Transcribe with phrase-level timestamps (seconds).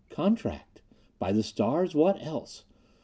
[0.09, 0.81] "Contract.
[1.19, 2.63] By the stars, what else?